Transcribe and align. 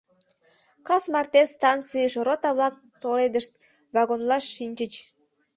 ...Кас 0.87 1.03
марте 1.13 1.41
станцийыш 1.53 2.13
рота-влак 2.25 2.75
толедышт, 3.01 3.53
вагонлаш 3.95 4.43
шинчыч. 4.55 4.93